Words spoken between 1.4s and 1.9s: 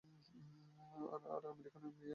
ওই আমেরিকান